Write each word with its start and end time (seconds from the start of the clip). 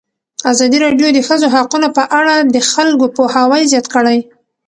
ازادي 0.51 0.77
راډیو 0.85 1.07
د 1.11 1.15
د 1.17 1.19
ښځو 1.27 1.47
حقونه 1.55 1.87
په 1.97 2.03
اړه 2.19 2.35
د 2.53 2.57
خلکو 2.71 3.05
پوهاوی 3.15 3.63
زیات 3.71 3.85
کړی. 3.93 4.19